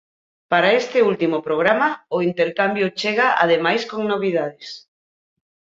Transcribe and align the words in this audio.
Para 0.51 0.69
este 0.81 0.97
último 1.11 1.37
programa, 1.47 1.89
o 2.15 2.17
intercambio 2.29 2.87
chega 2.99 3.27
ademais 3.43 3.81
con 3.89 4.01
novidades. 4.13 4.67